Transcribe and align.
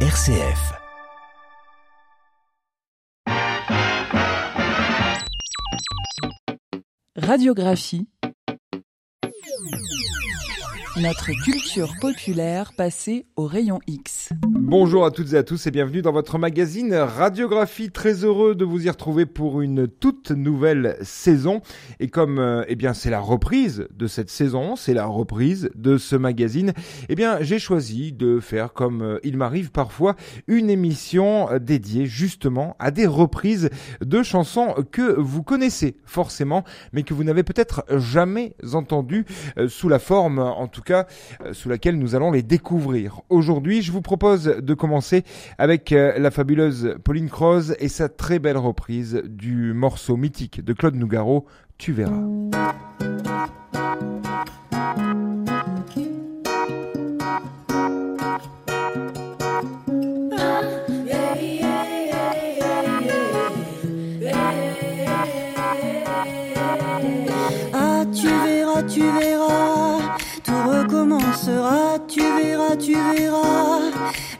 RCF. 0.00 0.74
Radiographie. 7.16 8.06
Notre 10.98 11.30
culture 11.44 11.92
populaire 12.00 12.72
passée 12.72 13.26
au 13.36 13.44
rayon 13.44 13.80
X. 13.86 14.30
Bonjour 14.48 15.04
à 15.04 15.10
toutes 15.10 15.34
et 15.34 15.36
à 15.36 15.42
tous 15.42 15.66
et 15.66 15.70
bienvenue 15.70 16.00
dans 16.00 16.10
votre 16.10 16.38
magazine 16.38 16.94
Radiographie. 16.94 17.90
Très 17.90 18.24
heureux 18.24 18.54
de 18.54 18.64
vous 18.64 18.86
y 18.86 18.88
retrouver 18.88 19.26
pour 19.26 19.60
une 19.60 19.88
toute 19.88 20.30
nouvelle 20.30 20.96
saison. 21.02 21.60
Et 22.00 22.08
comme 22.08 22.38
euh, 22.38 22.64
eh 22.68 22.76
bien 22.76 22.94
c'est 22.94 23.10
la 23.10 23.20
reprise 23.20 23.86
de 23.94 24.06
cette 24.06 24.30
saison, 24.30 24.74
c'est 24.74 24.94
la 24.94 25.04
reprise 25.04 25.68
de 25.74 25.98
ce 25.98 26.16
magazine, 26.16 26.72
eh 27.10 27.14
bien 27.14 27.42
j'ai 27.42 27.58
choisi 27.58 28.12
de 28.12 28.40
faire 28.40 28.72
comme 28.72 29.02
euh, 29.02 29.18
il 29.22 29.36
m'arrive 29.36 29.72
parfois 29.72 30.16
une 30.46 30.70
émission 30.70 31.50
euh, 31.50 31.58
dédiée 31.58 32.06
justement 32.06 32.74
à 32.78 32.90
des 32.90 33.06
reprises 33.06 33.68
de 34.00 34.22
chansons 34.22 34.74
que 34.92 35.14
vous 35.20 35.42
connaissez 35.42 35.98
forcément, 36.06 36.64
mais 36.94 37.02
que 37.02 37.12
vous 37.12 37.24
n'avez 37.24 37.42
peut-être 37.42 37.84
jamais 37.98 38.56
entendues 38.72 39.26
sous 39.68 39.90
la 39.90 39.98
forme 39.98 40.38
en 40.38 40.68
tout 40.68 40.82
euh, 40.90 41.04
sous 41.52 41.68
laquelle 41.68 41.98
nous 41.98 42.14
allons 42.14 42.30
les 42.30 42.42
découvrir. 42.42 43.20
Aujourd'hui, 43.28 43.82
je 43.82 43.92
vous 43.92 44.02
propose 44.02 44.44
de 44.44 44.74
commencer 44.74 45.24
avec 45.58 45.92
euh, 45.92 46.18
la 46.18 46.30
fabuleuse 46.30 46.96
Pauline 47.04 47.28
Croze 47.28 47.76
et 47.78 47.88
sa 47.88 48.08
très 48.08 48.38
belle 48.38 48.58
reprise 48.58 49.22
du 49.24 49.72
morceau 49.72 50.16
mythique 50.16 50.64
de 50.64 50.72
Claude 50.72 50.96
Nougaro, 50.96 51.46
Tu 51.78 51.92
verras. 51.92 52.22
Verras. 73.14 73.80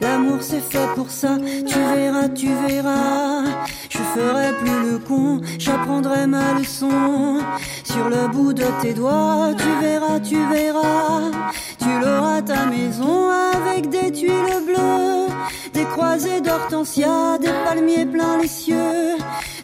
L'amour 0.00 0.38
c'est 0.40 0.60
fait 0.60 0.88
pour 0.94 1.10
ça, 1.10 1.36
tu 1.66 1.78
verras, 1.94 2.28
tu 2.28 2.48
verras. 2.66 3.44
Je 3.88 3.98
ferai 3.98 4.52
plus 4.60 4.90
le 4.90 4.98
con, 4.98 5.40
j'apprendrai 5.58 6.26
ma 6.26 6.54
leçon. 6.58 7.40
Sur 7.84 8.08
le 8.08 8.28
bout 8.28 8.52
de 8.52 8.64
tes 8.82 8.92
doigts, 8.92 9.50
tu 9.56 9.84
verras, 9.84 10.20
tu 10.20 10.36
verras. 10.52 11.30
Tu 11.78 11.88
l'auras 12.00 12.42
ta 12.42 12.66
maison 12.66 13.30
avec 13.54 13.88
des 13.88 14.10
tuiles 14.12 14.62
bleues, 14.66 15.28
des 15.72 15.84
croisées 15.84 16.40
d'hortensia, 16.40 17.38
des 17.38 17.52
palmiers 17.64 18.06
plein 18.06 18.38
les 18.38 18.48
cieux, 18.48 19.16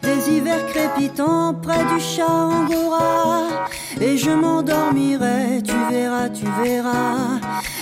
des 0.03 0.31
hivers 0.31 0.65
crépitants 0.67 1.55
près 1.55 1.85
du 1.93 2.01
chat 2.01 2.29
angora. 2.29 3.69
Et 4.01 4.17
je 4.17 4.31
m'endormirai, 4.31 5.63
tu 5.65 5.75
verras, 5.91 6.29
tu 6.29 6.47
verras. 6.63 7.41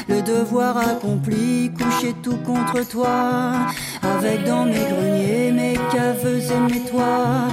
Le 0.09 0.23
devoir 0.23 0.77
accompli, 0.77 1.71
couché 1.71 2.15
tout 2.23 2.39
contre 2.39 2.87
toi. 2.89 3.53
Avec 4.03 4.45
dans 4.45 4.65
mes 4.65 4.85
greniers, 4.93 5.53
mes 5.53 5.79
caves 5.93 6.27
et 6.27 6.73
mes 6.73 6.81
toits, 6.91 7.49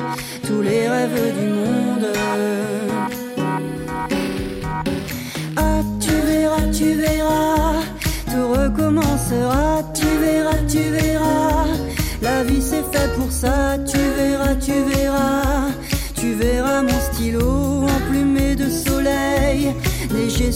tous 0.45 0.61
les 0.61 0.87
rêves 0.87 1.33
du 1.39 1.47
monde. 1.49 2.07
Ah, 5.55 5.81
tu 5.99 6.11
verras, 6.11 6.67
tu 6.71 6.93
verras, 6.93 7.83
tout 8.25 8.47
recommencera, 8.49 9.83
tu 9.93 10.07
verras, 10.21 10.61
tu 10.67 10.79
verras. 10.79 11.65
La 12.21 12.43
vie 12.43 12.61
c'est 12.61 12.83
fait 12.91 13.09
pour 13.17 13.31
ça, 13.31 13.77
tu 13.85 13.97
verras, 13.97 14.55
tu 14.55 14.73
verras. 14.83 15.46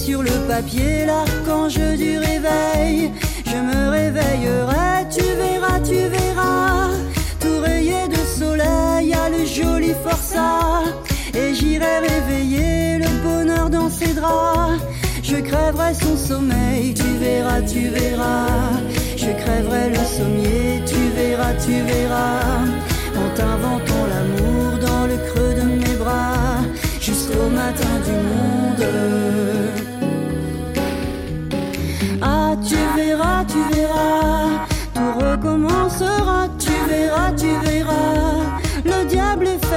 Sur 0.06 0.24
le 0.24 0.32
papier, 0.48 1.06
l'archange 1.06 1.76
du 1.76 2.18
réveil. 2.18 3.12
Je 3.46 3.58
me 3.70 3.90
réveillerai, 3.90 5.08
tu 5.16 5.24
verras, 5.44 5.80
tu 5.80 6.00
verras. 6.18 6.90
Tout 7.40 7.60
rayé 7.62 8.08
de 8.10 8.22
soleil 8.40 9.14
a 9.14 9.30
le 9.30 9.46
joli 9.46 9.94
forçat. 10.04 10.84
Et 11.36 11.54
j'irai 11.54 12.00
réveiller 12.00 12.98
le 12.98 13.12
bonheur 13.28 13.70
dans 13.70 13.90
ses 13.90 14.14
draps. 14.14 14.82
Je 15.22 15.38
crèverai 15.38 15.94
son 15.94 16.18
sommeil, 16.18 16.94
tu 16.94 17.10
verras, 17.26 17.62
tu 17.62 17.90
verras. 17.90 18.48
Je 19.18 19.32
crèverai 19.42 19.90
le 19.90 20.04
sommier, 20.18 20.82
tu 20.92 21.02
verras, 21.16 21.54
tu 21.66 21.74
verras. 21.92 22.66
En 23.22 23.28
t'inventant 23.38 24.06
l'amour 24.12 24.80
dans 24.88 25.06
le 25.06 25.18
creux 25.28 25.54
de 25.62 25.68
mes 25.82 25.96
bras, 25.96 26.62
jusqu'au 27.00 27.50
matin 27.50 27.94
du 28.08 28.16
monde. 28.30 29.71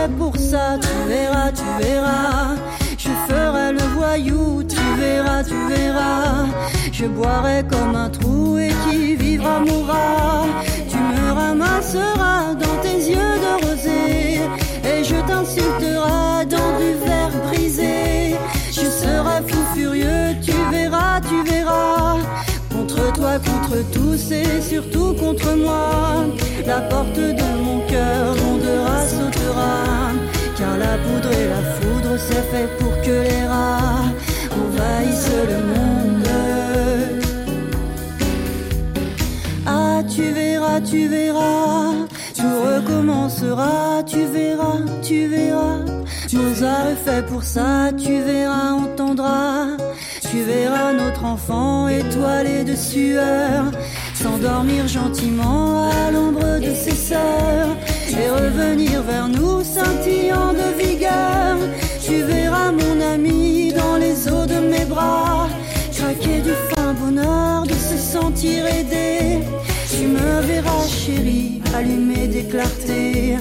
Pour 0.08 0.36
ça, 0.36 0.78
tu 0.80 1.08
verras, 1.08 1.50
tu 1.52 1.84
verras. 1.84 2.56
Je 2.98 3.10
ferai 3.28 3.72
le 3.72 3.82
voyou, 3.96 4.62
tu 4.64 4.80
verras, 4.98 5.42
tu 5.44 5.54
verras. 5.68 6.46
Je 6.92 7.06
boirai 7.06 7.64
comme 7.70 7.94
un 7.96 8.10
trou 8.10 8.58
et 8.58 8.72
qui 8.84 9.16
vivra 9.16 9.60
mourra. 9.60 10.44
Tu 10.88 10.96
me 10.96 11.32
ramasseras 11.32 12.54
dans 12.54 12.76
tes 12.82 13.10
yeux 13.10 13.36
de 13.44 13.66
rosée 13.66 14.40
et 14.84 15.04
je 15.04 15.16
t'insulterai 15.26 16.46
dans 16.46 16.78
du 16.78 16.92
verre 17.04 17.32
brisé. 17.48 18.36
Je 18.70 18.88
serai 19.00 19.42
fou 19.48 19.60
furieux, 19.74 20.36
tu 20.42 20.52
verras, 20.70 21.20
tu 21.20 21.42
verras. 21.50 22.18
Contre 23.24 23.90
tous 23.90 24.30
et 24.32 24.60
surtout 24.60 25.14
contre 25.14 25.56
moi. 25.56 26.26
La 26.66 26.80
porte 26.82 27.16
de 27.16 27.62
mon 27.64 27.80
cœur 27.88 28.36
grondera, 28.36 29.06
sautera. 29.06 30.12
Car 30.58 30.76
la 30.76 30.98
poudre 30.98 31.32
et 31.32 31.48
la 31.48 31.62
foudre, 31.74 32.16
c'est 32.18 32.44
fait 32.52 32.68
pour 32.78 32.92
que 33.00 33.10
les 33.10 33.46
rats 33.46 34.04
envahissent 34.52 35.30
le 35.48 35.58
monde. 35.72 36.28
Ah, 39.66 40.02
tu 40.14 40.30
verras, 40.30 40.80
tu 40.82 41.08
verras, 41.08 41.92
tout 42.36 42.56
recommencera, 42.66 44.02
tu 44.06 44.26
verras, 44.26 44.80
tu 45.02 45.26
verras. 45.28 45.80
Mozart 46.34 46.88
est 46.92 47.10
fait 47.10 47.26
pour 47.26 47.42
ça, 47.42 47.90
tu 47.96 48.20
verras, 48.20 48.72
entendras. 48.72 49.76
Tu 50.34 50.42
verras 50.42 50.92
notre 50.92 51.24
enfant 51.24 51.86
étoilé 51.86 52.64
de 52.64 52.74
sueur 52.74 53.70
s'endormir 54.14 54.88
gentiment 54.88 55.88
à 55.88 56.10
l'ombre 56.10 56.58
de 56.58 56.74
ses 56.74 56.96
sœurs 56.96 57.76
et 58.10 58.28
revenir 58.28 59.00
vers 59.02 59.28
nous 59.28 59.62
scintillant 59.62 60.52
de 60.52 60.82
vigueur. 60.82 61.56
Tu 62.04 62.22
verras 62.22 62.72
mon 62.72 63.00
ami 63.00 63.72
dans 63.74 63.96
les 63.96 64.26
eaux 64.28 64.44
de 64.44 64.58
mes 64.58 64.84
bras 64.84 65.46
craquer 65.96 66.40
du 66.40 66.54
fin 66.70 66.94
bonheur 66.94 67.62
de 67.62 67.74
se 67.74 67.96
sentir 67.96 68.66
aidé. 68.66 69.38
Tu 69.88 70.08
me 70.08 70.40
verras 70.40 70.84
chérie 70.88 71.62
allumer 71.76 72.26
des 72.26 72.42
clartés 72.42 73.36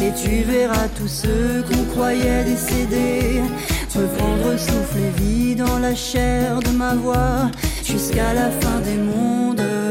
et 0.00 0.12
tu 0.22 0.44
verras 0.44 0.88
tous 0.96 1.08
ceux 1.08 1.62
qu'on 1.68 1.84
croyait 1.92 2.44
décédés 2.44 3.42
reprendre 3.96 4.58
souffle 4.58 4.98
et 4.98 5.20
vie 5.20 5.54
dans 5.54 5.78
la 5.78 5.94
chair 5.94 6.60
de 6.60 6.70
ma 6.70 6.94
voix 6.94 7.50
jusqu'à 7.84 8.34
la 8.34 8.50
fin 8.50 8.80
des 8.80 8.96
mondes. 8.96 9.87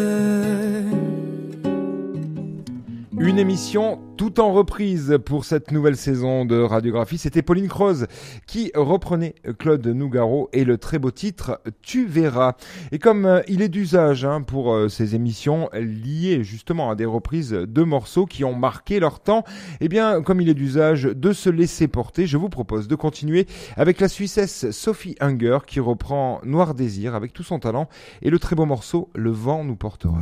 Une 3.20 3.40
émission 3.40 4.00
tout 4.16 4.40
en 4.40 4.54
reprise 4.54 5.18
pour 5.26 5.44
cette 5.44 5.72
nouvelle 5.72 5.98
saison 5.98 6.46
de 6.46 6.60
radiographie. 6.60 7.18
C'était 7.18 7.42
Pauline 7.42 7.68
Croze 7.68 8.06
qui 8.46 8.72
reprenait 8.76 9.34
Claude 9.58 9.86
Nougaro 9.88 10.50
et 10.54 10.64
le 10.64 10.78
très 10.78 11.00
beau 11.00 11.10
titre 11.10 11.60
Tu 11.82 12.06
verras. 12.06 12.54
Et 12.92 13.00
comme 13.00 13.26
euh, 13.26 13.42
il 13.48 13.64
est 13.64 13.70
d'usage 13.70 14.24
hein, 14.24 14.44
pour 14.44 14.72
euh, 14.72 14.88
ces 14.88 15.16
émissions 15.16 15.68
liées 15.74 16.44
justement 16.44 16.92
à 16.92 16.96
des 16.96 17.06
reprises 17.06 17.52
de 17.52 17.84
morceaux 17.84 18.28
qui 18.28 18.44
ont 18.44 18.56
marqué 18.56 19.00
leur 19.00 19.20
temps, 19.20 19.44
eh 19.82 19.90
bien 19.90 20.22
comme 20.22 20.40
il 20.40 20.50
est 20.50 20.54
d'usage 20.54 21.04
de 21.04 21.34
se 21.34 21.50
laisser 21.50 21.88
porter, 21.88 22.28
je 22.28 22.38
vous 22.38 22.50
propose 22.50 22.88
de 22.88 22.96
continuer 22.96 23.48
avec 23.78 24.00
la 24.00 24.10
Suissesse 24.10 24.70
Sophie 24.70 25.16
Unger 25.22 25.60
qui 25.66 25.80
reprend 25.80 26.40
Noir 26.44 26.76
Désir 26.76 27.16
avec 27.16 27.34
tout 27.34 27.44
son 27.44 27.58
talent 27.58 27.90
et 28.22 28.30
le 28.30 28.38
très 28.38 28.56
beau 28.56 28.66
morceau 28.66 29.10
Le 29.16 29.32
vent 29.32 29.64
nous 29.64 29.76
portera. 29.76 30.20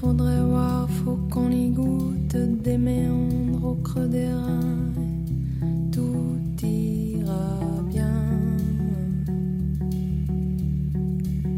Faudrait 0.00 0.42
voir, 0.42 0.88
faut 0.88 1.18
qu'on 1.30 1.50
y 1.50 1.70
goûte 1.70 2.36
des 2.62 2.78
méandres 2.78 3.64
au 3.64 3.74
creux 3.74 4.06
des 4.06 4.28
reins. 4.28 4.92
Tout 5.90 6.38
ira 6.62 7.58
bien. 7.90 8.22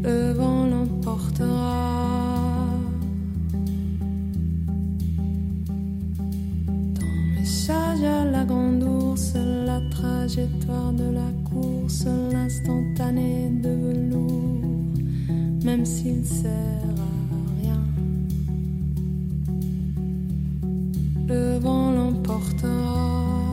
Le 0.03 0.31
vent 0.31 0.65
l'emportera. 0.65 2.65
Dans 6.97 7.39
message 7.39 8.03
à 8.03 8.25
la 8.25 8.43
grande 8.43 8.83
ours, 8.83 9.35
la 9.35 9.81
trajectoire 9.91 10.93
de 10.93 11.07
la 11.19 11.31
course, 11.49 12.05
l'instantané 12.31 13.51
de 13.63 13.69
velours, 13.69 14.95
même 15.63 15.85
s'il 15.85 16.25
sert 16.25 16.95
à 16.97 17.20
Le 21.31 21.59
vent 21.59 21.91
l'emportera, 21.93 23.47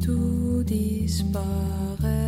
tout 0.00 0.62
disparaîtra. 0.64 2.19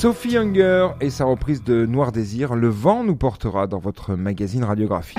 Sophie 0.00 0.30
Younger 0.30 0.92
et 1.02 1.10
sa 1.10 1.26
reprise 1.26 1.62
de 1.62 1.84
Noir 1.84 2.10
Désir, 2.10 2.54
Le 2.54 2.68
vent 2.68 3.04
nous 3.04 3.16
portera 3.16 3.66
dans 3.66 3.78
votre 3.78 4.14
magazine 4.14 4.64
radiographie. 4.64 5.18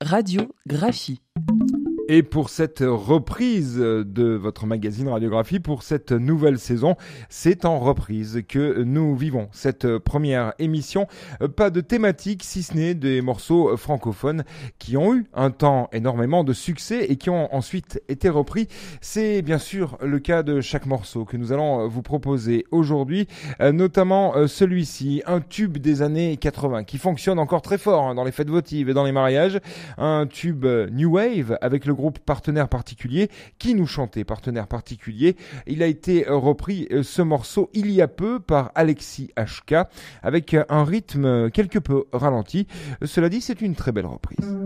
Radiographie. 0.00 1.20
Et 2.08 2.22
pour 2.22 2.50
cette 2.50 2.84
reprise 2.86 3.78
de 3.78 4.34
votre 4.34 4.64
magazine 4.64 5.08
Radiographie, 5.08 5.58
pour 5.58 5.82
cette 5.82 6.12
nouvelle 6.12 6.60
saison, 6.60 6.94
c'est 7.28 7.64
en 7.64 7.80
reprise 7.80 8.44
que 8.48 8.84
nous 8.84 9.16
vivons 9.16 9.48
cette 9.50 9.98
première 9.98 10.52
émission. 10.60 11.08
Euh, 11.42 11.48
Pas 11.48 11.70
de 11.70 11.80
thématique, 11.80 12.44
si 12.44 12.62
ce 12.62 12.74
n'est 12.74 12.94
des 12.94 13.22
morceaux 13.22 13.76
francophones 13.76 14.44
qui 14.78 14.96
ont 14.96 15.16
eu 15.16 15.26
un 15.34 15.50
temps 15.50 15.88
énormément 15.92 16.44
de 16.44 16.52
succès 16.52 17.06
et 17.06 17.16
qui 17.16 17.28
ont 17.28 17.52
ensuite 17.52 18.00
été 18.08 18.28
repris. 18.28 18.68
C'est 19.00 19.42
bien 19.42 19.58
sûr 19.58 19.98
le 20.00 20.20
cas 20.20 20.44
de 20.44 20.60
chaque 20.60 20.86
morceau 20.86 21.24
que 21.24 21.36
nous 21.36 21.50
allons 21.50 21.88
vous 21.88 22.02
proposer 22.02 22.66
aujourd'hui, 22.70 23.26
euh, 23.60 23.72
notamment 23.72 24.36
euh, 24.36 24.46
celui-ci, 24.46 25.24
un 25.26 25.40
tube 25.40 25.78
des 25.78 26.02
années 26.02 26.36
80 26.36 26.84
qui 26.84 26.98
fonctionne 26.98 27.40
encore 27.40 27.62
très 27.62 27.78
fort 27.78 28.04
hein, 28.04 28.14
dans 28.14 28.22
les 28.22 28.32
fêtes 28.32 28.50
votives 28.50 28.88
et 28.88 28.94
dans 28.94 29.04
les 29.04 29.12
mariages, 29.12 29.58
un 29.98 30.28
tube 30.28 30.64
New 30.92 31.14
Wave 31.14 31.58
avec 31.60 31.84
le 31.84 31.95
groupe 31.96 32.20
Partenaire 32.20 32.68
Particulier 32.68 33.28
qui 33.58 33.74
nous 33.74 33.86
chantait 33.86 34.24
Partenaire 34.24 34.68
Particulier. 34.68 35.36
Il 35.66 35.82
a 35.82 35.86
été 35.86 36.28
euh, 36.28 36.36
repris 36.36 36.86
euh, 36.92 37.02
ce 37.02 37.22
morceau 37.22 37.70
il 37.72 37.90
y 37.90 38.00
a 38.00 38.08
peu 38.08 38.38
par 38.38 38.70
Alexis 38.76 39.30
HK 39.36 39.74
avec 40.22 40.54
euh, 40.54 40.64
un 40.68 40.84
rythme 40.84 41.50
quelque 41.50 41.80
peu 41.80 42.04
ralenti. 42.12 42.68
Cela 43.04 43.28
dit, 43.28 43.40
c'est 43.40 43.60
une 43.60 43.74
très 43.74 43.90
belle 43.90 44.06
reprise. 44.06 44.56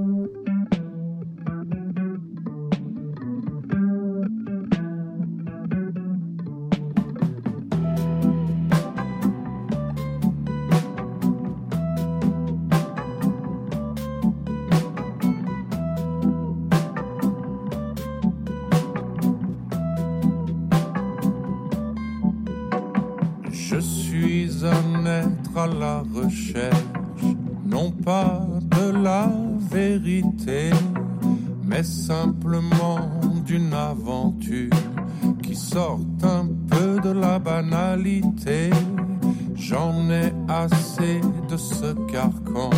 Qui 35.71 35.77
sort 35.77 36.01
un 36.23 36.47
peu 36.69 37.01
de 37.01 37.11
la 37.11 37.39
banalité. 37.39 38.71
J'en 39.55 40.11
ai 40.11 40.33
assez 40.49 41.21
de 41.49 41.57
ce 41.57 41.93
carcan 42.11 42.71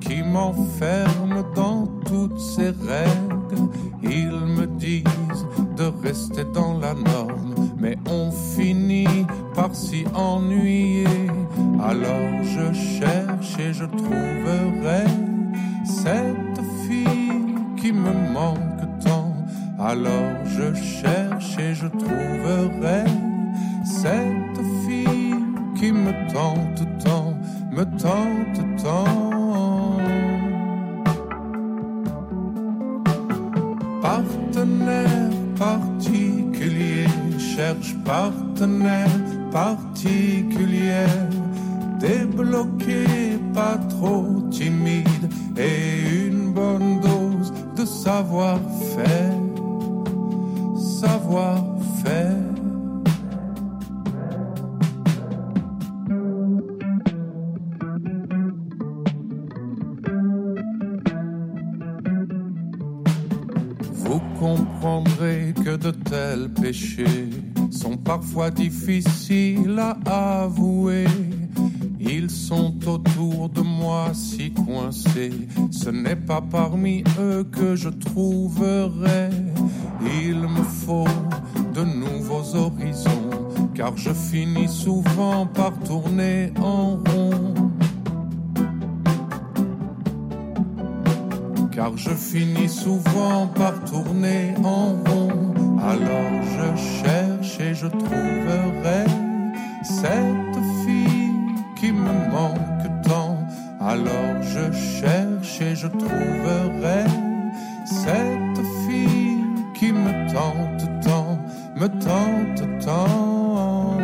qui 0.00 0.22
m'enferme 0.22 1.44
dans 1.54 1.86
toutes 2.06 2.38
ces 2.38 2.70
règles. 2.70 3.68
Ils 4.02 4.40
me 4.56 4.66
disent 4.66 5.46
de 5.76 5.92
rester 6.02 6.44
dans 6.52 6.78
la 6.78 6.94
norme, 6.94 7.54
mais 7.78 7.96
on 8.08 8.30
finit 8.30 9.26
par 9.54 9.74
s'y 9.74 10.04
ennuyer. 10.14 11.06
Alors 11.82 12.42
je 12.42 12.72
cherche 12.72 13.58
et 13.58 13.72
je 13.72 13.84
trouverai 13.84 15.04
cette 15.84 16.60
fille 16.86 17.54
qui 17.76 17.92
me 17.92 18.32
manque. 18.32 18.73
Alors 19.86 20.32
je 20.46 20.72
cherche 20.74 21.58
et 21.58 21.74
je 21.74 21.86
trouverai 21.86 23.04
cette 23.84 24.64
fille 24.86 25.36
qui 25.76 25.92
me 25.92 26.12
tente 26.32 26.82
tant, 27.04 27.34
me 27.70 27.84
tente 27.84 28.82
tant. 28.82 29.98
Partenaire 34.00 35.30
particulier, 35.58 37.06
cherche 37.38 37.94
partenaire 38.06 39.20
particulière, 39.52 41.28
débloqué, 42.00 43.38
pas 43.52 43.78
trop 43.90 44.40
timide 44.50 45.28
et 45.58 46.26
une 46.26 46.52
bonne 46.52 47.00
dose 47.00 47.52
de 47.76 47.84
savoir-faire, 47.84 49.23
sont 67.70 67.96
parfois 67.96 68.50
difficiles 68.50 69.78
à 70.06 70.42
avouer. 70.42 71.06
Ils 72.00 72.30
sont 72.30 72.74
autour 72.86 73.48
de 73.48 73.60
moi 73.62 74.10
si 74.12 74.52
coincés. 74.52 75.32
Ce 75.70 75.88
n'est 75.88 76.16
pas 76.16 76.42
parmi 76.42 77.02
eux 77.18 77.44
que 77.44 77.76
je 77.76 77.88
trouverai. 77.88 79.30
Il 80.22 80.40
me 80.40 80.62
faut 80.62 81.08
de 81.74 81.82
nouveaux 81.82 82.54
horizons, 82.54 83.30
car 83.74 83.96
je 83.96 84.12
finis 84.12 84.68
souvent 84.68 85.46
par 85.46 85.63
cette 100.14 100.64
fille 100.84 101.54
qui 101.76 101.92
me 101.92 102.14
manque 102.30 103.02
tant. 103.02 103.38
Alors 103.80 104.36
je 104.42 104.72
cherche 104.72 105.60
et 105.60 105.74
je 105.74 105.88
trouverai 105.88 107.04
cette 107.84 108.60
fille 108.86 109.44
qui 109.74 109.92
me 109.92 110.12
tente 110.32 110.84
tant, 111.02 111.38
me 111.76 111.88
tente 111.88 112.62
tant. 112.84 113.98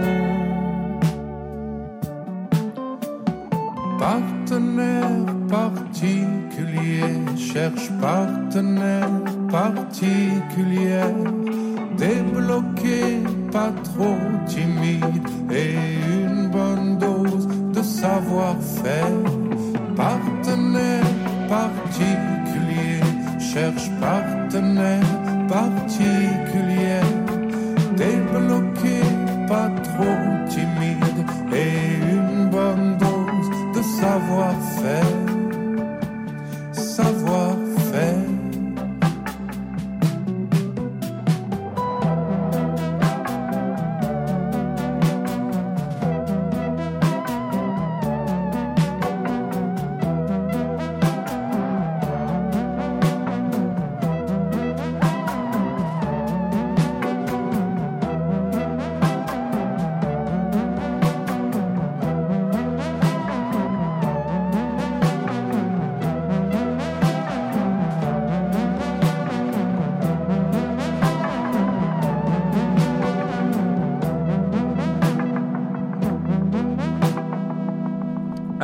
Partenaire 3.99 5.26
particulier, 5.49 7.05
cherche 7.37 7.90
partenaire 8.00 9.11
particulière, 9.50 11.14
débloqué, 11.97 13.23
pas 13.52 13.73
trop 13.85 14.17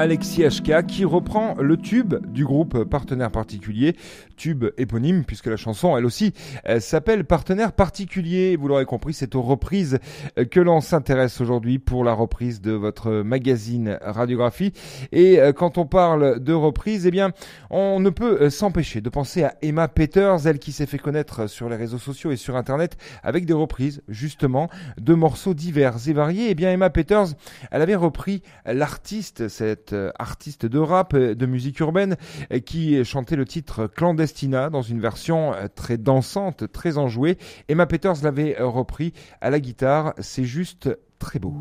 Alexis 0.06 0.44
HK 0.44 0.86
qui 0.86 1.04
reprend 1.04 1.56
le 1.58 1.76
tube 1.76 2.14
du 2.28 2.44
groupe 2.44 2.84
Partenaire 2.84 3.32
Particulier, 3.32 3.96
tube 4.36 4.66
éponyme 4.78 5.24
puisque 5.24 5.46
la 5.46 5.56
chanson 5.56 5.96
elle 5.96 6.06
aussi 6.06 6.32
euh, 6.68 6.78
s'appelle 6.78 7.24
Partenaire 7.24 7.72
Particulier. 7.72 8.54
Vous 8.54 8.68
l'aurez 8.68 8.84
compris, 8.84 9.14
c'est 9.14 9.34
aux 9.34 9.42
reprises 9.42 9.98
euh, 10.38 10.44
que 10.44 10.60
l'on 10.60 10.80
s'intéresse 10.80 11.40
aujourd'hui 11.40 11.80
pour 11.80 12.04
la 12.04 12.12
reprise 12.12 12.60
de 12.60 12.70
votre 12.70 13.10
magazine 13.22 13.98
Radiographie. 14.00 14.72
Et 15.10 15.40
euh, 15.40 15.52
quand 15.52 15.76
on 15.76 15.86
parle 15.86 16.38
de 16.38 16.52
reprise, 16.52 17.04
eh 17.04 17.10
bien, 17.10 17.32
on 17.70 17.98
ne 17.98 18.10
peut 18.10 18.48
s'empêcher 18.48 19.00
de 19.00 19.08
penser 19.08 19.42
à 19.42 19.56
Emma 19.60 19.88
Peters, 19.88 20.46
elle 20.46 20.60
qui 20.60 20.70
s'est 20.70 20.86
fait 20.86 20.98
connaître 20.98 21.48
sur 21.48 21.68
les 21.68 21.74
réseaux 21.74 21.98
sociaux 21.98 22.30
et 22.30 22.36
sur 22.36 22.54
Internet 22.54 22.96
avec 23.24 23.44
des 23.44 23.54
reprises 23.54 24.02
justement 24.06 24.68
de 25.00 25.14
morceaux 25.14 25.54
divers 25.54 25.96
et 26.06 26.12
variés. 26.12 26.46
Eh 26.50 26.54
bien, 26.54 26.70
Emma 26.70 26.90
Peters, 26.90 27.30
elle 27.72 27.82
avait 27.82 27.96
repris 27.96 28.42
l'artiste, 28.66 29.48
cette 29.48 29.95
artiste 30.18 30.66
de 30.66 30.78
rap, 30.78 31.14
de 31.14 31.46
musique 31.46 31.80
urbaine, 31.80 32.16
qui 32.64 33.04
chantait 33.04 33.36
le 33.36 33.44
titre 33.44 33.86
Clandestina 33.86 34.70
dans 34.70 34.82
une 34.82 35.00
version 35.00 35.52
euh, 35.54 35.66
très 35.74 35.98
dansante, 35.98 36.70
très 36.72 36.98
enjouée. 36.98 37.38
Emma 37.68 37.86
Peters 37.86 38.22
l'avait 38.22 38.60
euh, 38.60 38.66
repris 38.66 39.12
à 39.40 39.50
la 39.50 39.60
guitare. 39.60 40.14
C'est 40.18 40.44
juste 40.44 40.88
très 41.18 41.38
beau. 41.38 41.54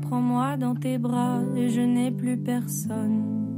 Prends-moi 0.00 0.56
dans 0.56 0.74
tes 0.74 0.98
bras 0.98 1.40
et 1.56 1.68
je 1.68 1.80
n'ai 1.80 2.10
plus 2.10 2.36
personne. 2.36 3.51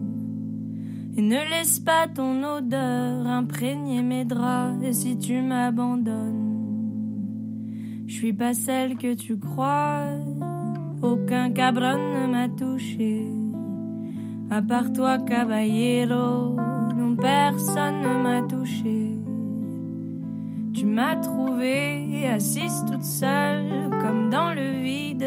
Et 1.17 1.23
ne 1.23 1.39
laisse 1.51 1.79
pas 1.79 2.09
ton 2.09 2.43
odeur 2.43 3.27
imprégner 3.27 4.03
mes 4.03 4.25
draps 4.25 4.83
et 4.83 4.93
si 4.93 5.17
tu 5.17 5.41
m'abandonnes, 5.41 6.45
je 8.07 8.15
suis 8.15 8.33
pas 8.33 8.55
celle 8.55 8.97
que 8.97 9.15
tu 9.15 9.39
crois. 9.39 10.05
Aucun 11.03 11.51
cabron 11.51 11.99
ne 11.99 12.27
m'a 12.27 12.49
touché. 12.49 13.27
À 14.51 14.61
part 14.63 14.93
toi, 14.93 15.19
caballero, 15.19 16.57
non 16.97 17.17
personne 17.17 18.01
ne 18.01 18.23
m'a 18.23 18.43
touché. 18.43 19.11
Tu 20.73 20.87
m'as 20.87 21.17
trouvée 21.17 22.05
assise 22.35 22.85
toute 22.91 23.05
seule, 23.05 23.91
comme 24.03 24.31
dans 24.31 24.53
le 24.53 24.83
vide. 24.83 25.25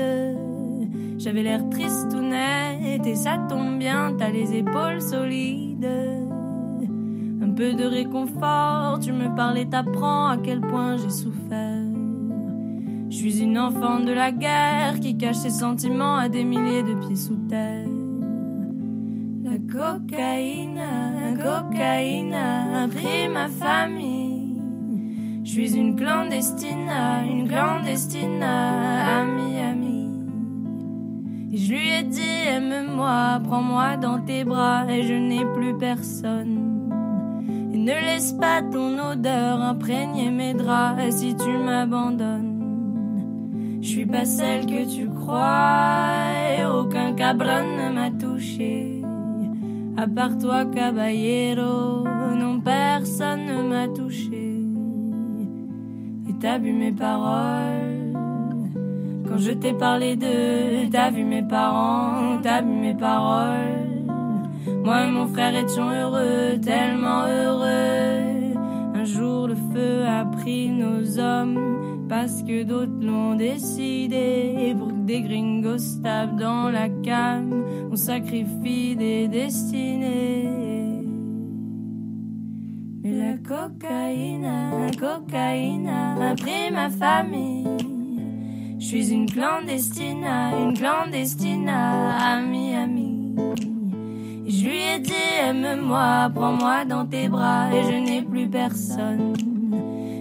J'avais 1.17 1.43
l'air 1.43 1.67
triste 1.69 2.13
ou 2.13 2.21
net, 2.21 3.05
et 3.05 3.15
ça 3.15 3.37
tombe 3.49 3.79
bien, 3.79 4.13
t'as 4.17 4.29
les 4.29 4.55
épaules 4.55 5.01
solides. 5.01 5.66
Un 5.85 7.51
peu 7.55 7.73
de 7.73 7.83
réconfort, 7.83 8.99
tu 8.99 9.11
me 9.11 9.35
parlais, 9.35 9.65
t'apprends 9.65 10.27
à 10.27 10.37
quel 10.37 10.61
point 10.61 10.97
j'ai 10.97 11.09
souffert. 11.09 11.83
Je 13.09 13.15
suis 13.15 13.41
une 13.41 13.57
enfant 13.57 13.99
de 13.99 14.11
la 14.11 14.31
guerre 14.31 14.99
qui 14.99 15.17
cache 15.17 15.37
ses 15.37 15.49
sentiments 15.49 16.17
à 16.17 16.29
des 16.29 16.43
milliers 16.43 16.83
de 16.83 16.93
pieds 16.95 17.15
sous 17.15 17.37
terre. 17.47 17.87
La 19.43 19.57
cocaïne, 19.71 20.75
la 20.75 21.31
cocaïne 21.33 22.33
a 22.33 22.87
ma 23.29 23.47
famille. 23.47 24.61
Je 25.43 25.49
suis 25.49 25.75
une 25.77 25.95
clandestine, 25.95 26.89
une 27.29 27.47
clandestine 27.47 28.43
à 28.43 29.23
Miami. 29.23 29.86
Et 31.57 31.59
je 31.59 31.73
lui 31.73 31.89
ai 31.89 32.03
dit, 32.03 32.21
aime-moi, 32.21 33.41
prends-moi 33.43 33.97
dans 33.97 34.21
tes 34.21 34.43
bras, 34.43 34.85
et 34.87 35.01
je 35.01 35.15
n'ai 35.15 35.43
plus 35.55 35.75
personne. 35.75 36.91
Et 37.73 37.77
ne 37.77 37.93
laisse 37.93 38.33
pas 38.33 38.61
ton 38.61 38.99
odeur 38.99 39.59
imprégner 39.63 40.29
mes 40.29 40.53
draps 40.53 41.15
si 41.15 41.35
tu 41.35 41.49
m'abandonnes. 41.49 43.79
Je 43.81 43.87
suis 43.87 44.05
pas 44.05 44.25
celle 44.25 44.67
que 44.67 44.95
tu 44.95 45.09
crois, 45.09 46.59
et 46.59 46.63
aucun 46.63 47.13
cabron 47.13 47.65
ne 47.75 47.91
m'a 47.91 48.11
touché. 48.11 49.01
À 49.97 50.05
part 50.05 50.37
toi, 50.37 50.63
caballero, 50.63 52.03
non, 52.35 52.59
personne 52.59 53.47
ne 53.47 53.63
m'a 53.63 53.87
touché. 53.87 54.61
Et 56.29 56.33
t'as 56.39 56.59
vu 56.59 56.71
mes 56.71 56.91
paroles 56.91 57.96
quand 59.27 59.37
je 59.37 59.51
t'ai 59.51 59.73
parlé 59.73 60.15
de. 60.15 60.89
T'as 60.91 61.09
vu 61.09 61.23
mes 61.23 61.43
parents, 61.43 62.39
t'as 62.41 62.61
vu 62.61 62.71
mes 62.71 62.95
paroles. 62.95 63.97
Moi 64.83 65.05
et 65.05 65.11
mon 65.11 65.27
frère 65.27 65.55
étions 65.55 65.89
heureux, 65.89 66.59
tellement 66.61 67.25
heureux. 67.27 68.55
Un 68.95 69.03
jour 69.03 69.47
le 69.47 69.55
feu 69.55 70.05
a 70.05 70.25
pris 70.25 70.69
nos 70.69 71.19
hommes 71.19 72.05
parce 72.09 72.41
que 72.43 72.63
d'autres 72.63 72.99
l'ont 73.01 73.35
décidé. 73.35 74.75
Pour 74.77 74.89
que 74.89 75.05
des 75.05 75.21
gringos 75.21 75.77
stables 75.77 76.39
dans 76.39 76.69
la 76.69 76.89
cam, 76.89 77.65
on 77.91 77.95
sacrifie 77.95 78.95
des 78.95 79.27
destinées. 79.27 80.49
Mais 83.03 83.11
la 83.11 83.37
cocaïne, 83.37 84.43
la 84.43 84.91
cocaïne 84.91 85.87
a 85.87 86.35
pris 86.35 86.71
ma 86.71 86.89
famille. 86.89 87.96
Je 88.79 88.85
suis 88.85 89.11
une 89.11 89.29
clandestine, 89.29 90.23
une 90.23 90.73
clandestine 90.77 91.67
à 91.67 92.39
Miami. 92.41 93.35
Et 94.45 94.51
je 94.51 94.65
lui 94.65 94.81
ai 94.81 94.99
dit, 94.99 95.13
aime-moi, 95.41 96.29
prends-moi 96.33 96.85
dans 96.85 97.05
tes 97.05 97.27
bras, 97.27 97.69
et 97.73 97.83
je 97.83 97.97
n'ai 97.97 98.21
plus 98.21 98.47
personne. 98.47 99.33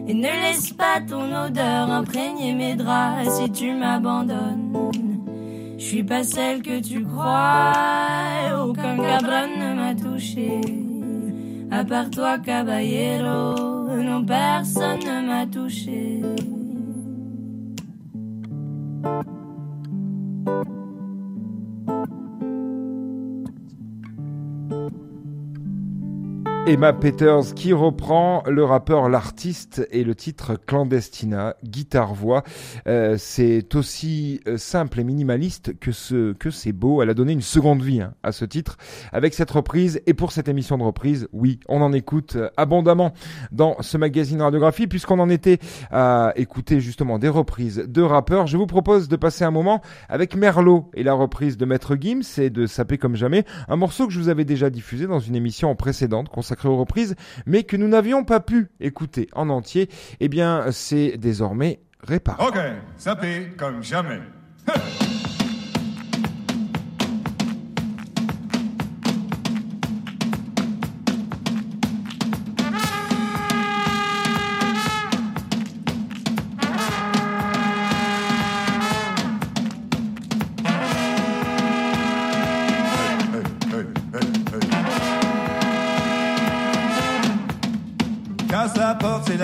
Et 0.08 0.14
ne 0.14 0.22
laisse 0.22 0.72
pas 0.72 1.00
ton 1.06 1.24
odeur 1.44 1.90
imprégner 1.90 2.54
mes 2.54 2.74
draps 2.74 3.28
si 3.28 3.50
tu 3.50 3.72
m'abandonnes. 3.72 4.72
Je 5.78 5.84
suis 5.84 6.04
pas 6.04 6.24
celle 6.24 6.62
que 6.62 6.80
tu 6.80 7.04
crois, 7.04 7.72
aucun 8.64 8.96
cabron 8.96 9.48
ne 9.60 9.74
m'a 9.74 9.94
touché. 9.94 10.60
À 11.70 11.84
part 11.84 12.10
toi, 12.10 12.38
caballero, 12.38 13.88
non, 14.02 14.24
personne 14.24 15.00
ne 15.00 15.26
m'a 15.26 15.46
touché. 15.46 16.22
Emma 26.68 26.92
Peters 26.92 27.54
qui 27.54 27.72
reprend 27.72 28.42
le 28.48 28.64
rappeur, 28.64 29.08
l'artiste 29.08 29.86
et 29.92 30.02
le 30.02 30.16
titre 30.16 30.56
Clandestina, 30.66 31.54
guitare-voix. 31.62 32.42
Euh, 32.88 33.14
c'est 33.18 33.76
aussi 33.76 34.40
euh, 34.48 34.56
simple 34.56 34.98
et 34.98 35.04
minimaliste 35.04 35.78
que 35.78 35.92
ce 35.92 36.32
que 36.32 36.50
c'est 36.50 36.72
beau. 36.72 37.02
Elle 37.02 37.10
a 37.10 37.14
donné 37.14 37.34
une 37.34 37.40
seconde 37.40 37.82
vie 37.82 38.00
hein, 38.00 38.14
à 38.24 38.32
ce 38.32 38.44
titre 38.44 38.78
avec 39.12 39.32
cette 39.32 39.52
reprise 39.52 40.00
et 40.06 40.14
pour 40.14 40.32
cette 40.32 40.48
émission 40.48 40.76
de 40.76 40.82
reprise, 40.82 41.28
oui, 41.32 41.60
on 41.68 41.82
en 41.82 41.92
écoute 41.92 42.34
euh, 42.34 42.50
abondamment 42.56 43.12
dans 43.52 43.76
ce 43.80 43.96
magazine 43.96 44.42
radiographie 44.42 44.88
puisqu'on 44.88 45.20
en 45.20 45.30
était 45.30 45.60
à 45.92 46.32
écouter 46.34 46.80
justement 46.80 47.20
des 47.20 47.28
reprises 47.28 47.84
de 47.86 48.02
rappeurs. 48.02 48.48
Je 48.48 48.56
vous 48.56 48.66
propose 48.66 49.06
de 49.06 49.14
passer 49.14 49.44
un 49.44 49.52
moment 49.52 49.82
avec 50.08 50.34
Merlot 50.34 50.90
et 50.94 51.04
la 51.04 51.14
reprise 51.14 51.56
de 51.58 51.64
Maître 51.64 51.96
Gims 52.00 52.38
et 52.38 52.50
de 52.50 52.66
Saper 52.66 52.98
comme 52.98 53.14
jamais, 53.14 53.44
un 53.68 53.76
morceau 53.76 54.08
que 54.08 54.12
je 54.12 54.18
vous 54.18 54.30
avais 54.30 54.44
déjà 54.44 54.68
diffusé 54.68 55.06
dans 55.06 55.20
une 55.20 55.36
émission 55.36 55.72
précédente 55.76 56.28
mais 57.46 57.62
que 57.62 57.76
nous 57.76 57.88
n'avions 57.88 58.24
pas 58.24 58.40
pu 58.40 58.68
écouter 58.80 59.28
en 59.32 59.48
entier, 59.48 59.88
eh 60.20 60.28
bien, 60.28 60.66
c'est 60.72 61.16
désormais 61.18 61.80
réparé. 62.02 62.42
Ok, 62.46 62.58
ça 62.96 63.16
comme 63.56 63.82
jamais. 63.82 64.20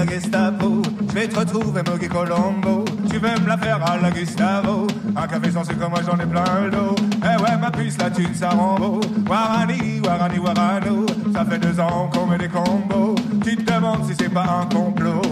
la 0.04 0.10
Gestapo. 0.10 0.82
Je 1.08 1.14
vais 1.14 1.28
te 1.28 1.38
retrouver, 1.38 1.82
Mogi 1.88 2.08
Colombo. 2.08 2.84
Tu 3.10 3.18
veux 3.18 3.40
me 3.40 3.48
la 3.48 3.56
faire 3.56 3.80
à 3.84 3.96
la 3.98 4.10
Gustavo. 4.10 4.86
Un 5.16 5.26
café 5.26 5.50
sans 5.50 5.64
sucre, 5.64 5.88
moi 5.88 6.00
j'en 6.04 6.18
ai 6.18 6.26
plein 6.26 6.44
le 6.64 6.70
dos. 6.70 6.94
Eh 7.22 7.42
ouais, 7.42 7.56
ma 7.60 7.70
puce, 7.70 7.98
la 7.98 8.10
thune, 8.10 8.34
ça 8.34 8.50
beau. 8.50 9.00
Warani, 9.28 10.00
Warani, 10.04 10.38
Warano. 10.38 11.06
Ça 11.34 11.44
fait 11.44 11.58
deux 11.58 11.78
ans 11.80 12.10
qu'on 12.12 12.26
met 12.26 12.38
des 12.38 12.48
combos. 12.48 13.14
Tu 13.44 13.56
te 13.56 13.72
demandes 13.72 14.04
si 14.06 14.14
c'est 14.18 14.32
pas 14.32 14.62
un 14.62 14.74
complot. 14.74 15.22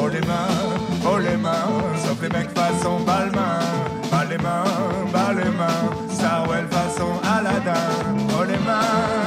Oh 0.00 0.08
les 0.08 0.20
mains, 0.20 0.48
oh 1.04 1.18
les 1.18 1.36
mains. 1.36 1.70
Sauf 2.04 2.20
les 2.22 2.28
mecs 2.28 2.50
façon 2.50 3.00
Balmain. 3.06 3.60
Bas 4.10 4.24
les 4.28 4.38
mains, 4.38 4.64
bas 5.12 5.32
les 5.32 5.50
mains. 5.50 5.90
Sarwell 6.10 6.66
façon 6.70 7.08
Aladdin. 7.24 7.72
Oh 8.38 8.44
les 8.44 8.58
mains, 8.66 8.80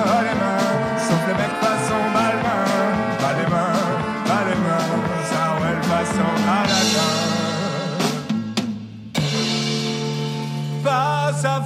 oh 0.05 0.21
les 0.21 0.39
mains. 0.39 0.97
Sauf 0.97 1.27
les 1.27 1.33
mecs 1.33 1.59
façon 1.61 1.74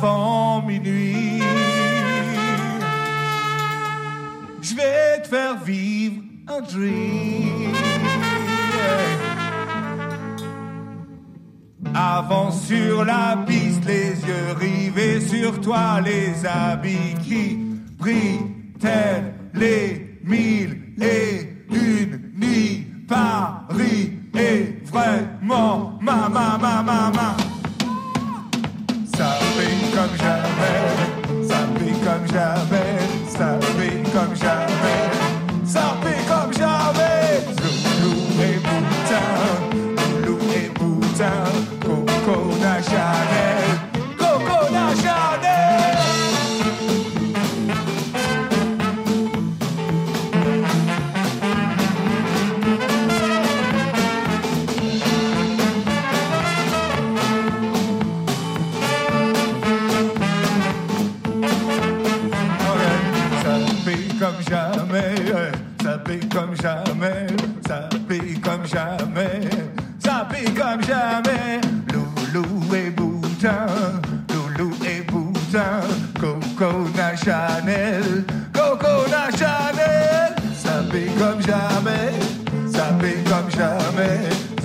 avant 0.01 0.61
minuit. 0.65 1.41
Je 4.61 4.75
vais 4.75 5.21
te 5.21 5.27
faire 5.27 5.57
vivre 5.63 6.21
un 6.47 6.61
dream. 6.61 7.73
Avance 11.93 12.67
sur 12.67 13.03
la 13.03 13.43
piste, 13.45 13.85
les 13.85 14.11
yeux 14.25 14.53
rivés 14.57 15.19
sur 15.19 15.59
toi, 15.59 15.99
les 16.01 16.45
habits 16.45 17.15
qui 17.21 17.57
brillent 17.97 18.55
tels 18.79 19.33
les 19.53 20.19
mille 20.23 20.93
et 21.01 21.48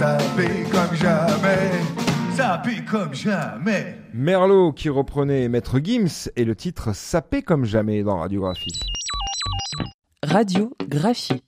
ça 0.05 0.19
comme 0.71 0.97
jamais, 0.97 1.71
ça 2.37 2.63
comme 2.91 3.15
jamais. 3.15 3.97
Merlot 4.13 4.73
qui 4.73 4.91
reprenait 4.91 5.49
Maître 5.49 5.81
Gims 5.83 6.29
et 6.37 6.45
le 6.45 6.55
titre 6.55 6.95
Sapé 6.95 7.41
comme 7.41 7.65
jamais 7.65 8.03
dans 8.03 8.19
Radiographie. 8.19 8.81
Radiographie. 10.23 11.43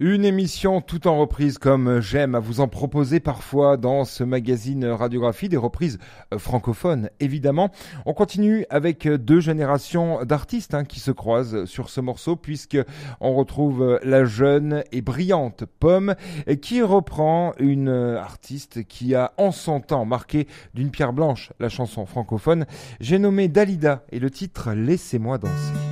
Une 0.00 0.24
émission 0.24 0.80
tout 0.80 1.06
en 1.06 1.16
reprise 1.16 1.58
comme 1.58 2.00
j'aime 2.00 2.34
à 2.34 2.40
vous 2.40 2.58
en 2.58 2.66
proposer 2.66 3.20
parfois 3.20 3.76
dans 3.76 4.04
ce 4.04 4.24
magazine 4.24 4.84
Radiographie, 4.86 5.48
des 5.48 5.56
reprises 5.56 6.00
euh, 6.32 6.38
francophones 6.38 7.10
évidemment. 7.20 7.70
On 8.04 8.12
continue 8.12 8.66
avec 8.70 9.06
deux 9.06 9.38
générations 9.38 10.24
d'artistes 10.24 10.74
hein, 10.74 10.84
qui 10.84 10.98
se 10.98 11.12
croisent 11.12 11.64
sur 11.66 11.90
ce 11.90 12.00
morceau 12.00 12.34
puisque 12.34 12.78
on 13.20 13.36
retrouve 13.36 14.00
la 14.02 14.24
jeune 14.24 14.82
et 14.90 15.00
brillante 15.00 15.64
Pomme 15.78 16.16
qui 16.60 16.82
reprend 16.82 17.52
une 17.60 17.88
artiste 17.88 18.82
qui 18.88 19.14
a 19.14 19.32
en 19.36 19.52
son 19.52 19.80
temps 19.80 20.04
marqué 20.04 20.48
d'une 20.74 20.90
pierre 20.90 21.12
blanche 21.12 21.52
la 21.60 21.68
chanson 21.68 22.04
francophone. 22.04 22.66
J'ai 22.98 23.20
nommé 23.20 23.46
Dalida 23.46 24.02
et 24.10 24.18
le 24.18 24.30
titre 24.30 24.72
Laissez-moi 24.72 25.38
danser. 25.38 25.83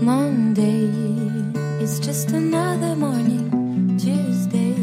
Monday 0.00 0.90
is 1.82 1.98
just 1.98 2.30
another 2.30 2.94
morning. 2.94 3.96
Tuesday, 3.98 4.74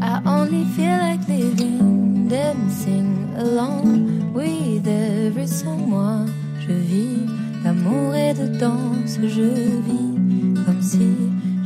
I 0.00 0.22
only 0.24 0.64
feel 0.76 0.96
like 0.98 1.26
living, 1.28 2.28
dancing 2.28 3.34
along 3.36 4.32
with 4.32 4.86
every 4.86 5.46
someone. 5.46 6.32
Je 6.60 6.72
vis 6.72 7.26
d'amour 7.64 8.14
et 8.14 8.32
de 8.34 8.46
danse, 8.58 9.18
je 9.20 9.50
vis 9.86 10.64
comme 10.64 10.82
si 10.82 11.16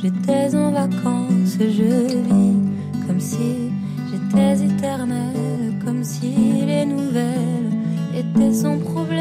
j'étais 0.03 0.55
en 0.55 0.73
vacances, 0.73 1.59
je 1.59 2.07
vis 2.27 3.07
comme 3.07 3.21
si 3.21 3.71
j'étais 4.11 4.65
éternelle, 4.65 5.75
comme 5.85 6.03
si 6.03 6.65
les 6.67 6.87
nouvelles 6.87 7.73
étaient 8.15 8.53
sans 8.53 8.79
problème. 8.79 9.16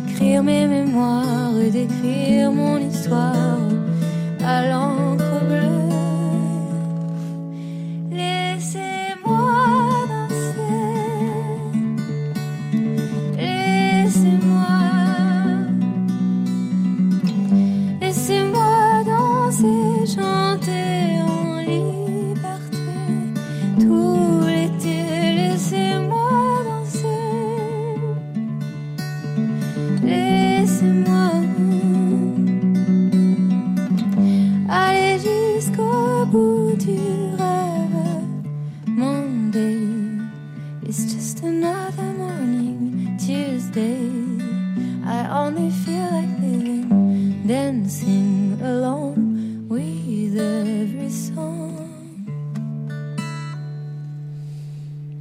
d'écrire 0.00 0.42
mes 0.42 0.66
mémoires, 0.66 1.58
et 1.60 1.70
d'écrire 1.70 2.52
mon 2.52 2.78
histoire 2.78 3.58
à 4.44 4.68
l'encre 4.68 5.44
bleue. 5.48 6.07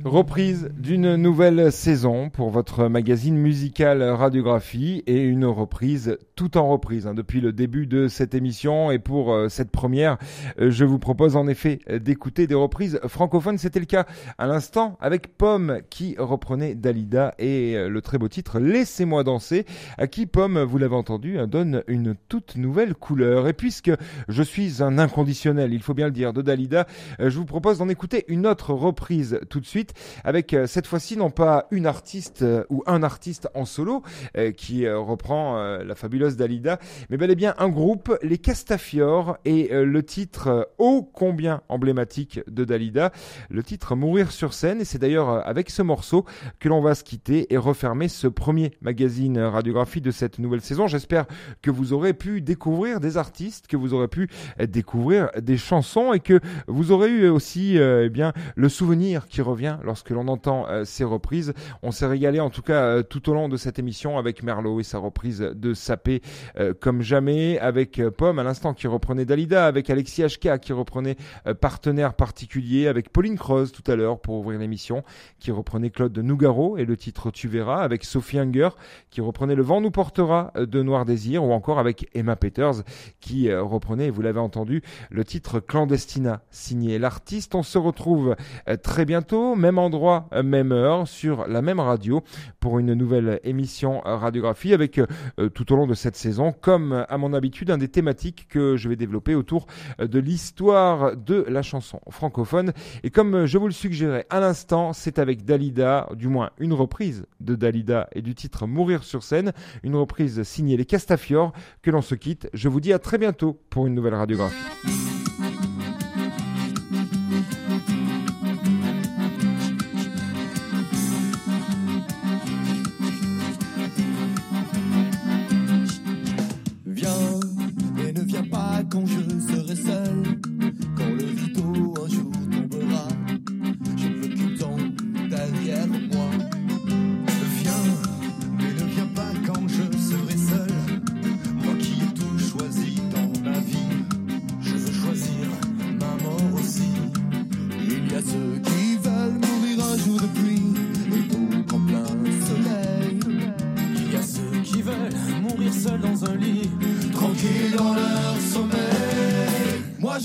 Reprise 0.05 0.69
d'une 0.77 1.15
nouvelle 1.15 1.71
saison 1.71 2.29
pour 2.29 2.49
votre 2.49 2.87
magazine 2.87 3.35
musical 3.35 4.01
Radiographie 4.01 5.03
et 5.05 5.21
une 5.21 5.45
reprise 5.45 6.17
tout 6.35 6.57
en 6.57 6.69
reprise 6.69 7.07
hein, 7.07 7.13
depuis 7.13 7.41
le 7.41 7.51
début 7.51 7.87
de 7.87 8.07
cette 8.07 8.33
émission. 8.33 8.91
Et 8.91 8.99
pour 8.99 9.33
euh, 9.33 9.49
cette 9.49 9.71
première 9.71 10.17
euh, 10.59 10.71
je 10.71 10.85
vous 10.85 10.99
propose 10.99 11.35
en 11.35 11.47
effet 11.47 11.79
d'écouter 11.89 12.47
des 12.47 12.55
reprises 12.55 12.99
francophones. 13.07 13.57
C'était 13.57 13.79
le 13.79 13.85
cas 13.85 14.05
à 14.37 14.47
l'instant 14.47 14.97
avec 15.01 15.35
Pomme 15.35 15.79
qui 15.89 16.15
reprenait 16.17 16.75
Dalida 16.75 17.33
et 17.37 17.75
euh, 17.75 17.89
le 17.89 18.01
très 18.01 18.17
beau 18.17 18.29
titre 18.29 18.59
Laissez-moi 18.59 19.23
danser 19.23 19.65
à 19.97 20.07
qui 20.07 20.25
Pomme 20.25 20.61
vous 20.61 20.77
l'avez 20.77 20.95
entendu 20.95 21.37
hein, 21.37 21.47
donne 21.47 21.83
une 21.87 22.15
toute 22.29 22.55
nouvelle 22.55 22.93
couleur. 22.93 23.47
Et 23.47 23.53
puisque 23.53 23.91
je 24.29 24.43
suis 24.43 24.81
un 24.81 24.99
inconditionnel 24.99 25.73
il 25.73 25.81
faut 25.81 25.93
bien 25.93 26.05
le 26.05 26.13
dire 26.13 26.33
de 26.33 26.41
Dalida 26.41 26.87
je 27.19 27.37
vous 27.37 27.45
propose 27.45 27.79
d'en 27.79 27.89
écouter 27.89 28.23
une 28.27 28.47
autre 28.47 28.73
reprise 28.73 29.41
tout 29.49 29.59
de 29.59 29.65
suite 29.65 29.86
avec 30.23 30.53
euh, 30.53 30.67
cette 30.67 30.87
fois-ci 30.87 31.17
non 31.17 31.29
pas 31.29 31.67
une 31.71 31.85
artiste 31.85 32.41
euh, 32.41 32.63
ou 32.69 32.83
un 32.85 33.03
artiste 33.03 33.49
en 33.53 33.65
solo 33.65 34.03
euh, 34.37 34.51
qui 34.51 34.87
reprend 34.87 35.57
la 35.57 35.95
fabuleuse 35.95 36.37
Dalida, 36.37 36.79
mais 37.09 37.17
bel 37.17 37.31
et 37.31 37.35
bien 37.35 37.53
un 37.57 37.69
groupe, 37.69 38.17
les 38.21 38.37
Castafiore, 38.37 39.37
et 39.45 39.69
le 39.71 40.03
titre 40.03 40.69
ô 40.77 41.03
combien 41.03 41.61
emblématique 41.69 42.39
de 42.47 42.63
Dalida, 42.63 43.11
le 43.49 43.63
titre 43.63 43.95
Mourir 43.95 44.31
sur 44.31 44.53
scène, 44.53 44.81
et 44.81 44.85
c'est 44.85 44.99
d'ailleurs 44.99 45.45
avec 45.47 45.69
ce 45.69 45.81
morceau 45.81 46.25
que 46.59 46.69
l'on 46.69 46.81
va 46.81 46.95
se 46.95 47.03
quitter 47.03 47.53
et 47.53 47.57
refermer 47.57 48.07
ce 48.07 48.27
premier 48.27 48.71
magazine 48.81 49.39
radiographie 49.39 50.01
de 50.01 50.11
cette 50.11 50.39
nouvelle 50.39 50.61
saison. 50.61 50.87
J'espère 50.87 51.25
que 51.61 51.71
vous 51.71 51.93
aurez 51.93 52.13
pu 52.13 52.41
découvrir 52.41 52.99
des 52.99 53.17
artistes, 53.17 53.67
que 53.67 53.77
vous 53.77 53.93
aurez 53.93 54.07
pu 54.07 54.29
découvrir 54.59 55.29
des 55.41 55.57
chansons 55.57 56.13
et 56.13 56.19
que 56.19 56.39
vous 56.67 56.91
aurez 56.91 57.09
eu 57.09 57.27
aussi 57.27 57.77
eh 57.77 58.09
bien 58.09 58.33
le 58.55 58.69
souvenir 58.69 59.27
qui 59.27 59.41
revient 59.41 59.76
lorsque 59.83 60.07
que 60.07 60.13
l'on 60.13 60.29
entend 60.29 60.65
euh, 60.69 60.85
ces 60.85 61.03
reprises. 61.03 61.53
On 61.83 61.91
s'est 61.91 62.07
régalé 62.07 62.39
en 62.39 62.49
tout 62.49 62.61
cas 62.61 62.81
euh, 62.81 63.03
tout 63.03 63.29
au 63.29 63.33
long 63.33 63.49
de 63.49 63.57
cette 63.57 63.77
émission 63.77 64.17
avec 64.17 64.41
Merlot 64.41 64.79
et 64.79 64.83
sa 64.83 64.99
reprise 64.99 65.39
de 65.39 65.73
Sapé 65.73 66.21
euh, 66.57 66.73
comme 66.73 67.01
jamais, 67.01 67.59
avec 67.59 68.01
Pomme 68.15 68.39
à 68.39 68.43
l'instant 68.43 68.73
qui 68.73 68.87
reprenait 68.87 69.25
Dalida, 69.25 69.65
avec 69.65 69.89
Alexis 69.89 70.23
HK 70.23 70.59
qui 70.59 70.71
reprenait 70.71 71.17
Partenaire 71.59 72.13
particulier, 72.13 72.87
avec 72.87 73.11
Pauline 73.11 73.37
Croze 73.37 73.73
tout 73.73 73.83
à 73.91 73.97
l'heure 73.97 74.19
pour 74.19 74.35
ouvrir 74.35 74.59
l'émission, 74.59 75.03
qui 75.39 75.51
reprenait 75.51 75.89
Claude 75.89 76.13
de 76.13 76.21
Nougaro 76.21 76.77
et 76.77 76.85
le 76.85 76.95
titre 76.95 77.29
Tu 77.29 77.49
verras, 77.49 77.81
avec 77.81 78.05
Sophie 78.05 78.39
Unger 78.39 78.69
qui 79.09 79.19
reprenait 79.19 79.55
Le 79.55 79.63
vent 79.63 79.81
nous 79.81 79.91
portera 79.91 80.53
de 80.55 80.81
Noir 80.81 81.03
Désir, 81.03 81.43
ou 81.43 81.51
encore 81.51 81.79
avec 81.79 82.09
Emma 82.13 82.37
Peters 82.37 82.83
qui 83.19 83.53
reprenait, 83.53 84.09
vous 84.09 84.21
l'avez 84.21 84.39
entendu, 84.39 84.81
le 85.09 85.25
titre 85.25 85.59
Clandestina, 85.59 86.41
signé 86.49 86.97
l'artiste. 86.97 87.55
On 87.55 87.63
se 87.63 87.77
retrouve 87.77 88.35
très 88.83 89.03
bientôt, 89.03 89.55
même 89.67 89.79
endroit, 89.79 90.29
euh, 90.33 90.43
même 90.43 90.71
heure, 90.71 91.07
sur 91.07 91.45
la 91.45 91.61
même 91.61 91.81
radio, 91.81 92.23
pour 92.61 92.79
une 92.79 92.93
nouvelle 92.93 93.41
émission 93.43 94.01
radiographie 94.05 94.73
avec 94.73 94.97
euh, 94.97 95.49
tout 95.49 95.73
au 95.73 95.75
long 95.75 95.87
de 95.87 95.93
cette 95.93 96.15
saison, 96.15 96.53
comme 96.53 97.05
à 97.09 97.17
mon 97.17 97.33
habitude, 97.33 97.69
un 97.69 97.77
des 97.77 97.89
thématiques 97.89 98.47
que 98.47 98.77
je 98.77 98.87
vais 98.87 98.95
développer 98.95 99.35
autour 99.35 99.67
de 99.99 100.19
l'histoire 100.19 101.17
de 101.17 101.45
la 101.49 101.61
chanson 101.61 101.99
francophone. 102.09 102.71
Et 103.03 103.09
comme 103.09 103.45
je 103.45 103.57
vous 103.57 103.67
le 103.67 103.73
suggérais 103.73 104.25
à 104.29 104.39
l'instant, 104.39 104.93
c'est 104.93 105.19
avec 105.19 105.43
Dalida, 105.43 106.07
du 106.15 106.29
moins 106.29 106.51
une 106.59 106.73
reprise 106.73 107.25
de 107.41 107.55
Dalida 107.55 108.07
et 108.13 108.21
du 108.21 108.35
titre 108.35 108.67
Mourir 108.67 109.03
sur 109.03 109.23
scène, 109.23 109.51
une 109.83 109.95
reprise 109.95 110.43
signée 110.43 110.77
Les 110.77 110.85
Castafiores, 110.85 111.51
que 111.81 111.91
l'on 111.91 112.01
se 112.01 112.15
quitte. 112.15 112.49
Je 112.53 112.69
vous 112.69 112.79
dis 112.79 112.93
à 112.93 112.99
très 112.99 113.17
bientôt 113.17 113.59
pour 113.69 113.85
une 113.85 113.95
nouvelle 113.95 114.15
radiographie. 114.15 115.06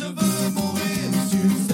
je 0.03 0.09
veux 0.09 0.51
mourir 0.51 1.11
sur 1.31 1.72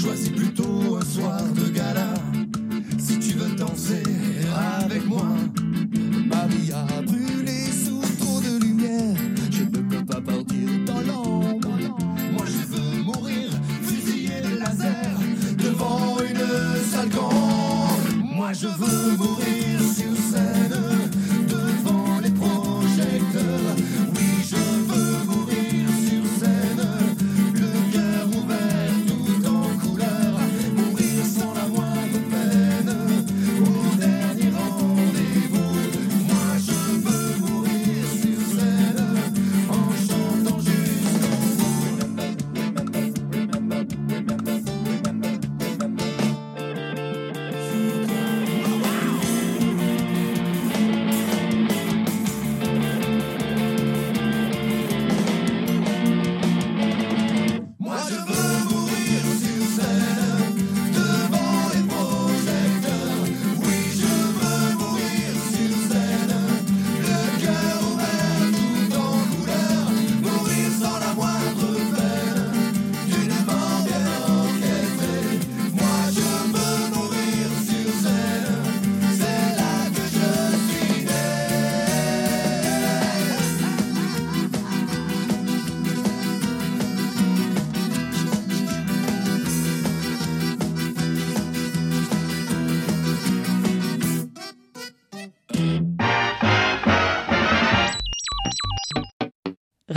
Choisis 0.00 0.30
plutôt 0.30 0.96
un 0.96 1.04
soir 1.04 1.42
de 1.52 1.69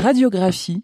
Radiographie 0.03 0.83